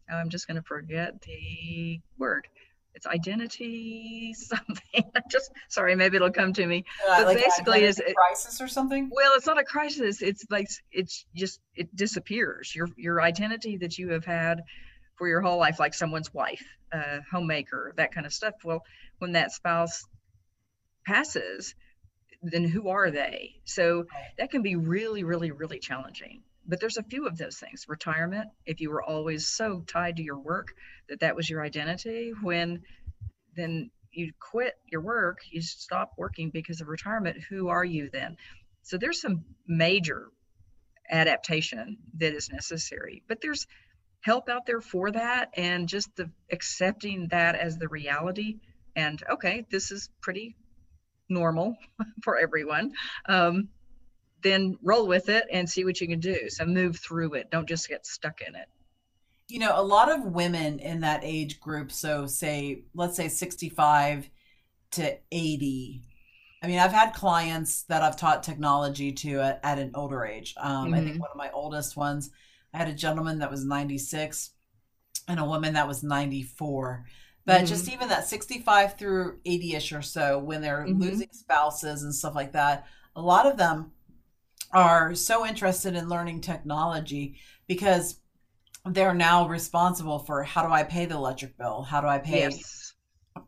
[0.10, 2.48] I'm just going to forget the word
[2.98, 5.04] it's identity something.
[5.32, 6.84] just sorry, maybe it'll come to me.
[7.08, 9.10] Uh, but like basically, is it, crisis or something?
[9.14, 10.22] Well, it's not a crisis.
[10.22, 12.76] It's like it's just it disappears.
[12.76, 14.64] Your your identity that you have had
[15.16, 18.56] for your whole life, like someone's wife, uh, homemaker, that kind of stuff.
[18.64, 18.84] Well,
[19.20, 20.04] when that spouse
[21.06, 21.76] passes,
[22.42, 23.56] then who are they?
[23.64, 24.06] So
[24.38, 26.42] that can be really, really, really challenging.
[26.68, 27.86] But there's a few of those things.
[27.88, 30.74] Retirement, if you were always so tied to your work
[31.10, 32.82] that that was your identity, when
[33.56, 38.38] then you quit your work, you stop working because of retirement, who are you then?
[38.84, 40.28] So there's some major
[41.10, 43.24] adaptation that is necessary.
[43.28, 43.68] But there's
[44.22, 48.60] help out there for that and just the accepting that as the reality
[48.96, 50.56] and okay, this is pretty
[51.30, 51.78] normal
[52.24, 52.94] for everyone.
[53.30, 53.70] Um,
[54.48, 56.50] then roll with it and see what you can do.
[56.50, 57.52] So move through it.
[57.52, 58.68] Don't just get stuck in it.
[59.48, 64.30] You know, a lot of women in that age group, so say, let's say 65
[64.92, 66.02] to 80.
[66.62, 70.54] I mean, I've had clients that I've taught technology to at, at an older age.
[70.60, 70.94] Um, mm-hmm.
[70.94, 71.20] I think mm-hmm.
[71.20, 72.32] one of my oldest ones,
[72.74, 74.52] I had a gentleman that was 96
[75.28, 77.06] and a woman that was 94
[77.48, 77.66] but mm-hmm.
[77.66, 81.02] just even that 65 through 80ish or so when they're mm-hmm.
[81.02, 83.92] losing spouses and stuff like that a lot of them
[84.74, 88.20] are so interested in learning technology because
[88.86, 91.84] they're now responsible for how do I pay the electric bill?
[91.84, 92.94] How do I pay yes.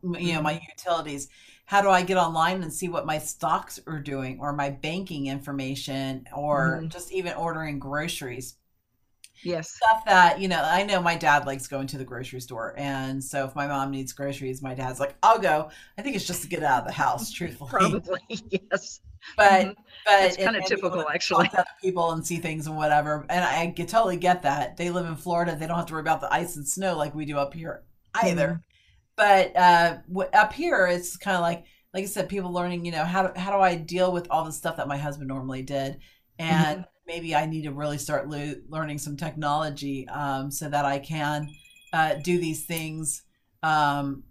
[0.04, 0.66] you know my mm-hmm.
[0.78, 1.30] utilities?
[1.66, 5.28] How do I get online and see what my stocks are doing or my banking
[5.28, 6.88] information or mm-hmm.
[6.88, 8.56] just even ordering groceries?
[9.44, 9.72] Yes.
[9.72, 12.74] Stuff that, you know, I know my dad likes going to the grocery store.
[12.78, 15.70] And so if my mom needs groceries, my dad's like, I'll go.
[15.98, 17.70] I think it's just to get out of the house, truthfully.
[17.70, 19.02] Probably, yes.
[19.38, 19.82] But mm-hmm.
[20.06, 21.50] but it's kind of typical actually.
[21.82, 23.26] people and see things and whatever.
[23.30, 24.78] And I get, totally get that.
[24.78, 25.56] They live in Florida.
[25.56, 27.84] They don't have to worry about the ice and snow like we do up here
[28.24, 28.48] either.
[28.48, 28.62] Mm-hmm.
[29.16, 32.92] But uh, w- up here, it's kind of like, like I said, people learning, you
[32.92, 35.62] know, how do, how do I deal with all the stuff that my husband normally
[35.62, 36.00] did?
[36.38, 40.86] And mm-hmm maybe I need to really start le- learning some technology um, so that
[40.86, 41.50] I can
[41.92, 43.24] uh, do these things
[43.64, 44.24] um,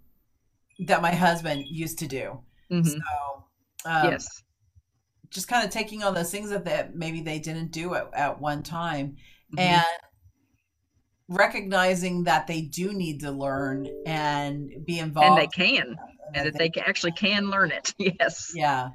[0.87, 2.39] that my husband used to do.
[2.71, 2.87] Mhm.
[2.87, 3.43] So,
[3.85, 4.43] um, yes.
[5.29, 8.39] Just kind of taking on those things that they, maybe they didn't do at, at
[8.41, 9.15] one time
[9.55, 9.59] Mhm.
[9.59, 9.85] and
[11.27, 15.95] recognizing that they do need to learn and be involved and they can,
[16.33, 17.93] and that they ca- actually can learn it.
[17.99, 18.51] Yes.
[18.55, 18.89] yeah.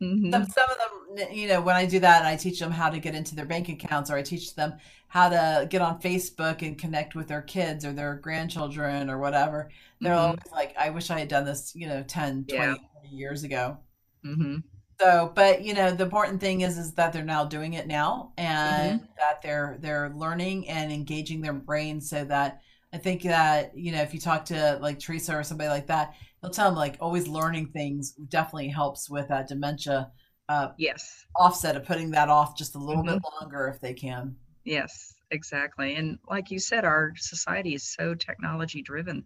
[0.00, 0.32] Mhm.
[0.32, 2.90] Some, some of them, you know, when I do that, and I teach them how
[2.90, 4.74] to get into their bank accounts, or I teach them
[5.08, 9.70] how to get on Facebook and connect with their kids or their grandchildren or whatever.
[10.00, 10.18] They're Mhm.
[10.18, 12.74] always like, I wish I had done this, you know, 10, 20, Yeah.
[13.02, 13.78] 30 years ago.
[14.24, 14.62] Mhm.
[15.02, 18.32] So, but you know, the important thing is is that they're now doing it now
[18.36, 19.04] and Mm-hmm.
[19.18, 22.60] that they're they're learning and engaging their brains so that
[22.92, 26.14] I think that, you know, if you talk to like Teresa or somebody like that,
[26.40, 30.10] they'll tell them like always learning things definitely helps with that dementia
[30.48, 31.26] uh, Yes.
[31.36, 33.42] offset of putting that off just a little bit Mm-hmm.
[33.42, 34.36] longer if they can.
[34.64, 35.94] Yes, exactly.
[35.96, 39.24] And like you said, our society is so technology driven.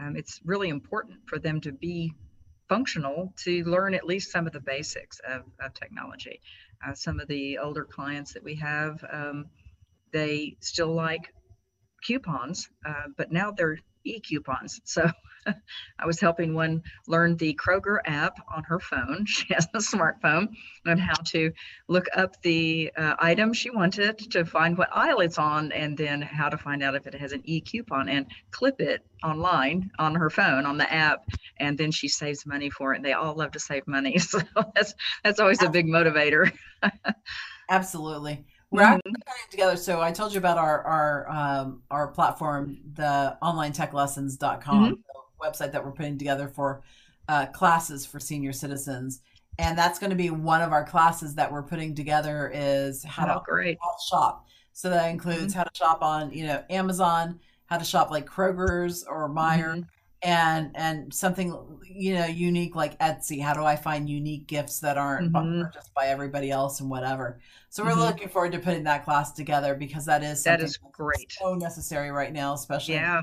[0.00, 2.14] Um, it's really important for them to be
[2.68, 6.40] functional to learn at least some of the basics of, of technology.
[6.86, 9.46] Uh, some of the older clients that we have, um,
[10.12, 11.32] they still like
[12.06, 14.80] coupons, uh, but now they're e coupons.
[14.84, 15.10] So
[15.98, 19.26] I was helping one learn the Kroger app on her phone.
[19.38, 20.48] She has a smartphone
[20.86, 21.52] on how to
[21.88, 26.22] look up the uh, item she wanted to find what aisle it's on and then
[26.22, 30.14] how to find out if it has an e coupon and clip it online on
[30.14, 31.20] her phone on the app
[31.58, 34.40] and then she saves money for it and they all love to save money so
[34.74, 36.50] that's that's always a big motivator
[37.68, 38.46] Absolutely.
[38.70, 38.96] We're Mhm.
[38.96, 39.76] actually putting together.
[39.76, 44.94] So I told you about our our um, our platform, the onlinetechlessons.com Mm-hmm.
[45.40, 46.82] Website that we're putting together for
[47.28, 49.20] uh, classes for senior citizens,
[49.58, 53.24] and that's going to be one of our classes that we're putting together is how
[53.26, 54.46] oh to great how to shop.
[54.72, 59.04] So that includes how to shop on you know Amazon, how to shop like Kroger's
[59.04, 59.86] or Meijer, Mhm.
[60.22, 63.42] and and something you know unique like Etsy.
[63.42, 65.64] How do I find unique gifts that aren't Mhm.
[65.64, 67.40] purchased by everybody else and whatever?
[67.70, 68.06] So we're Mhm.
[68.06, 71.30] looking forward to putting that class together because that is That is great.
[71.32, 73.20] so necessary right now, especially yeah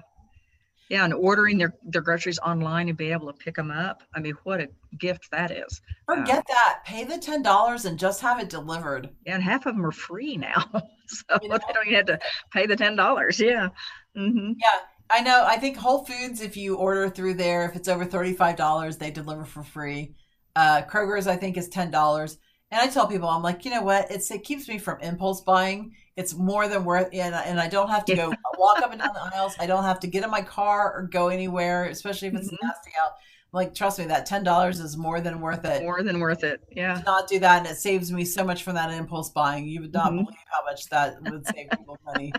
[0.90, 4.20] yeah and ordering their their groceries online and be able to pick them up i
[4.20, 4.68] mean what a
[5.00, 6.80] gift that is forget that.
[6.86, 9.10] Pay the ten dollars and just have it delivered.
[9.26, 10.64] and half of them are free now
[11.08, 11.58] so You know?
[11.68, 12.20] they don't even have to
[12.52, 13.70] pay the ten dollars yeah
[14.16, 15.44] hmm Yeah, I know.
[15.46, 19.12] I think Whole Foods, if you order through there, if it's over thirty-five dollars, they
[19.12, 20.16] deliver for free.
[20.56, 22.38] Uh, Kroger's, I think, is ten dollars.
[22.72, 24.10] And I tell people, I'm like, you know what?
[24.12, 25.94] It's it keeps me from impulse buying.
[26.16, 29.14] It's more than worth, and and I don't have to go walk up and down
[29.14, 29.56] the aisles.
[29.60, 32.58] I don't have to get in my car or go anywhere, especially if it's Mhm.
[32.64, 33.12] nasty out.
[33.52, 35.82] Like, trust me, that ten dollars is more than worth it.
[35.84, 38.76] more than worth it yeah not do that, and it saves me so much from
[38.76, 39.66] that impulse buying.
[39.66, 40.24] You would not Mhm.
[40.26, 42.34] believe how much that would save people money.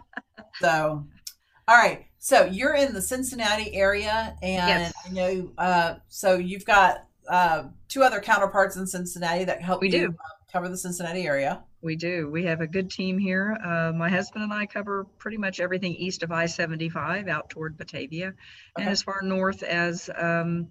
[0.61, 1.07] So,
[1.69, 2.07] all right.
[2.19, 4.93] So you're in the Cincinnati area, and Yes.
[5.05, 5.53] I know.
[5.59, 10.09] Uh, so you've got uh, two other counterparts in Cincinnati that help We you do.
[10.11, 11.65] uh, cover the Cincinnati area.
[11.83, 12.29] We do.
[12.31, 13.57] We have a good team here.
[13.63, 17.77] Uh, my husband and I cover pretty much everything east of I 75 out toward
[17.77, 18.35] Batavia
[18.79, 20.69] and as far north as um,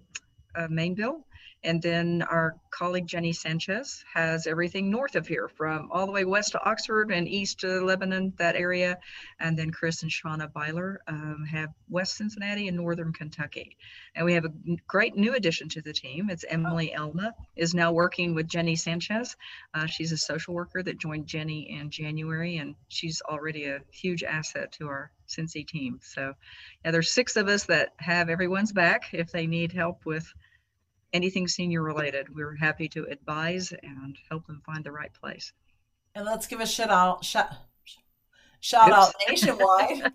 [0.54, 1.22] uh, Maineville.
[1.64, 6.24] And then our colleague Jenny Sanchez has everything north of here from all the way
[6.24, 8.98] west to Oxford and east to Lebanon, that area.
[9.40, 13.76] And then Chris and Shauna Byler um, have West Cincinnati and Northern Kentucky.
[14.14, 14.52] And we have a
[14.86, 16.30] great new addition to the team.
[16.30, 19.36] It's Emily Elma is now working with Jenny Sanchez.
[19.74, 24.22] Uh, she's a social worker that joined Jenny in January, and she's already a huge
[24.22, 25.98] asset to our Cincy team.
[26.02, 26.34] So,
[26.84, 30.32] yeah, there's six of us that have everyone's back if they need help with
[31.12, 32.34] anything senior related.
[32.34, 35.52] We're happy to advise and help them find the right place.
[36.14, 37.48] And let's give a shout out shout,
[38.60, 40.12] shout out nationwide.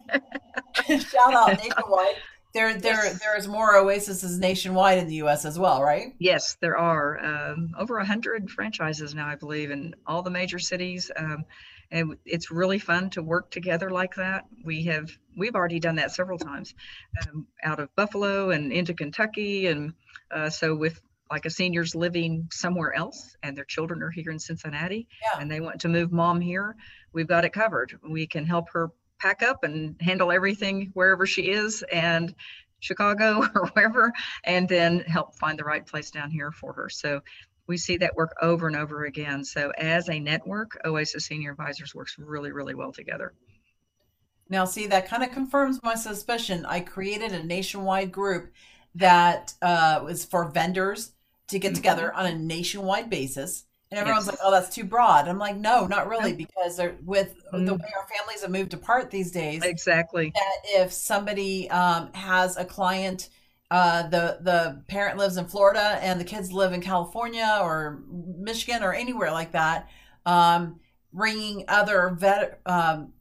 [1.09, 2.15] shout out nationwide.
[2.53, 3.19] There, there, Yes.
[3.19, 5.45] there's more oases nationwide in the U.S.
[5.45, 6.13] as well, right?
[6.19, 10.59] Yes, there are um, over a hundred franchises now, I believe, in all the major
[10.59, 11.09] cities.
[11.15, 11.45] Um,
[11.91, 14.45] and it's really fun to work together like that.
[14.63, 16.73] We have we've already done that several times,
[17.27, 19.93] um, out of Buffalo and into Kentucky, and
[20.31, 24.37] uh, so with like a seniors living somewhere else and their children are here in
[24.39, 25.39] Cincinnati Yeah.
[25.39, 26.75] and they want to move mom here,
[27.13, 27.97] we've got it covered.
[28.07, 32.35] We can help her pack up and handle everything wherever she is and
[32.81, 34.11] Chicago or wherever,
[34.43, 36.89] and then help find the right place down here for her.
[36.89, 37.21] So
[37.71, 39.45] we see that work over and over again.
[39.45, 43.33] So as a network, Oasis Senior Advisors works really, really well together.
[44.49, 46.65] Now, see, that kind of confirms my suspicion.
[46.65, 48.51] I created a nationwide group
[48.95, 51.13] that uh, was for vendors
[51.47, 51.75] to get Mhm.
[51.75, 54.27] together on a nationwide basis And everyone's Yes.
[54.27, 57.75] like, "Oh, that's too broad." I'm like, "No, not really, because with the Mm.
[57.75, 60.35] way our families have moved apart these days, Exactly.
[60.35, 63.29] that if somebody um, has a client,
[63.71, 68.03] uh, the the parent lives in Florida and the kids live in California or
[68.37, 69.89] Michigan or anywhere like that,
[70.25, 70.79] um,
[71.13, 73.13] bringing other vet um,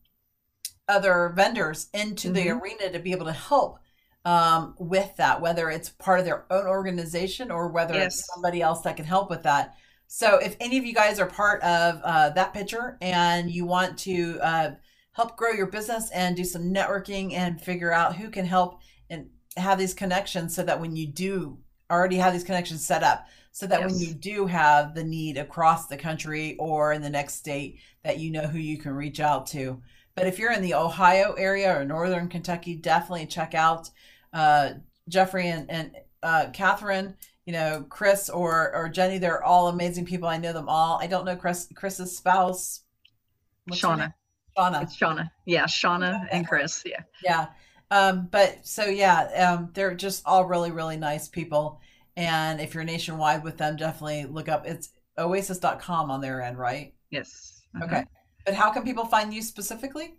[0.88, 2.60] other vendors into the Mhm.
[2.60, 3.78] arena to be able to help
[4.24, 8.82] um, with that, whether it's part of their own organization or whether it's somebody else
[8.82, 9.74] that can help with that.
[10.08, 13.98] So if any of you guys are part of uh, that picture and you want
[14.00, 14.70] to uh,
[15.12, 18.80] help grow your business and do some networking and figure out who can help
[19.56, 21.58] have these connections so that when you do
[21.90, 25.88] already have these connections set up so that when you do have the need across
[25.88, 29.46] the country or in the next state that you know who you can reach out
[29.46, 29.82] to
[30.14, 33.90] but if you're in the ohio area or northern kentucky definitely check out
[34.32, 34.70] uh,
[35.08, 40.28] jeffrey and, and uh, katherine you know chris or or jenny they're all amazing people
[40.28, 42.82] i know them all i don't know chris chris's spouse
[43.66, 43.82] What's?
[43.82, 44.14] Shauna.
[44.56, 45.30] shauna It's Shauna.
[45.46, 46.82] Yeah, Shauna and Chris.
[46.84, 47.00] Yeah.
[47.22, 47.46] yeah.
[47.90, 51.80] Um, but so yeah, um, they're just all really, really nice people.
[52.16, 56.94] And if you're nationwide with them, definitely look up it's oasis.com on their end, right?
[57.10, 57.62] Yes.
[57.74, 57.84] uh-huh.
[57.84, 58.04] Okay.
[58.44, 60.14] But how can people find you specifically?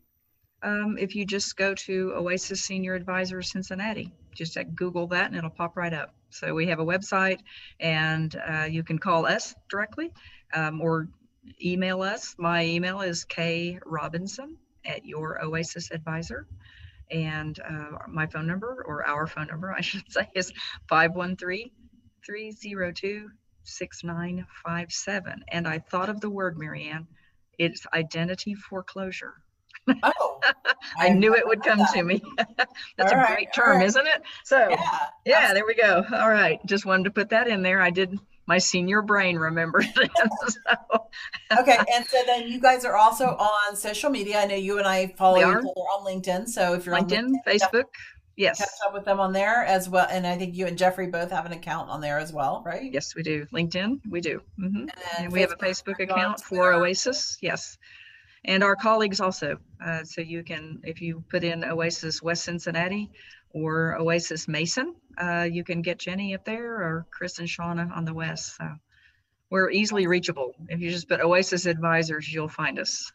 [0.63, 5.49] Um, if you just go to Oasis Senior Advisor Cincinnati, just Google that and it'll
[5.49, 6.13] pop right up.
[6.30, 7.39] So we have a website
[7.80, 10.11] and uh, you can call us directly
[10.53, 11.09] um, or
[11.63, 12.36] email us.
[12.38, 16.47] My email is k robinson at your Oasis Advisor.
[17.12, 20.51] And uh, my phone number, or our phone number, I should say, is
[20.89, 21.70] 513
[22.26, 23.30] 302
[23.64, 25.43] 6957.
[25.51, 27.07] And I thought of the word, Marianne.
[27.57, 29.34] It's identity foreclosure.
[30.03, 30.39] Oh,
[30.99, 32.22] I knew it would come to me.
[32.97, 33.86] That's All a great term, right.
[33.86, 34.24] isn't it?
[34.45, 34.99] So, Yeah.
[35.26, 36.03] yeah, there we go.
[36.14, 36.59] All right.
[36.66, 37.82] Just wanted to put that in there.
[37.82, 38.18] I did
[38.48, 40.12] my senior brain remembered it.
[40.48, 41.08] so,
[41.60, 41.78] Okay.
[41.94, 44.39] And so then you guys are also on social media.
[44.39, 46.48] I know you and I follow each other on LinkedIn.
[46.48, 47.84] So if you're on LinkedIn, LinkedIn, Facebook.
[48.38, 48.60] Yes.
[48.60, 50.08] catch up with them on there as well.
[50.10, 52.92] And I think you and Jeffrey both have an account on there as well, right?
[52.92, 53.46] Yes, we do.
[53.54, 54.42] LinkedIn, we do.
[54.58, 56.74] hmm And, And we have a Facebook account for.
[56.74, 57.38] Oasis.
[57.42, 57.78] Yes.
[58.46, 59.58] And our colleagues also.
[59.86, 63.12] Uh, so you can, if you put in Oasis West Cincinnati
[63.54, 68.06] or Oasis Mason, uh, you can get Jenny up there or Chris and Shauna on
[68.06, 68.56] the West.
[68.58, 68.68] So
[69.49, 70.54] we're easily reachable.
[70.70, 73.12] If you just put Oasis Advisors, you'll find us.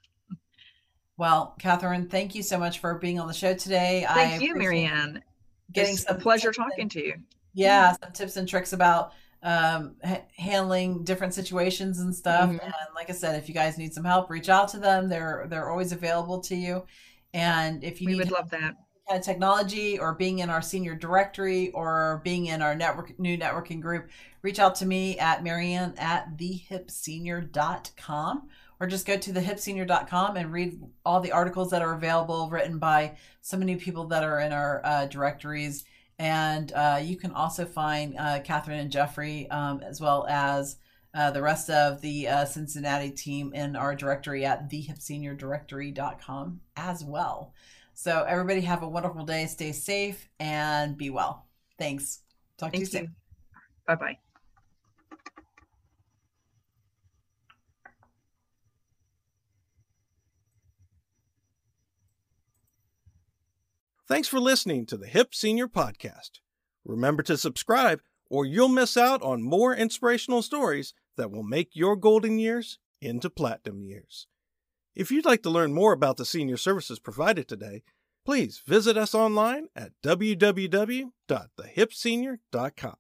[1.17, 4.05] Well, Katherine, thank you so much for being on the show today.
[4.13, 5.23] Thank I you, Marianne.
[5.73, 7.15] Getting It's a pleasure tips and- talking to you.
[7.55, 9.13] Yeah, some tips and tricks about
[9.43, 12.51] um, ha- handling different situations and stuff.
[12.51, 12.63] Mhm.
[12.63, 15.09] And like I said, if you guys need some help, reach out to them.
[15.09, 16.85] They're they're always available to you.
[17.33, 18.75] And if you We need would help love that.
[19.09, 23.39] Kind of technology or being in our senior directory or being in our network new
[23.39, 24.11] networking group,
[24.43, 28.49] reach out to me at Marianne at thehipsenior.com
[28.81, 33.17] or just go to thehipsenior.com and read all the articles that are available written by
[33.43, 35.85] so many people that are in our uh, directories.
[36.19, 40.77] And uh, you can also find uh, Katherine and Jeffrey um, as well as
[41.15, 47.55] uh, the rest of the uh, Cincinnati team in our directory at thehipseniordirectory.com as well.
[47.99, 49.47] So everybody have a wonderful day.
[49.47, 51.47] Stay safe and be well.
[51.79, 52.21] Thanks.
[52.59, 53.17] Talk to you Thank soon.
[53.87, 54.19] Bye bye.
[64.07, 66.41] Thanks for listening to the Hip Senior Podcast.
[66.85, 71.97] Remember to subscribe, or you'll miss out on more inspirational stories that will make your
[71.97, 74.27] golden years into platinum years.
[74.97, 77.83] If you'd like to learn more about the senior services provided today,
[78.25, 82.97] please visit us online at www.thehipsenior.com.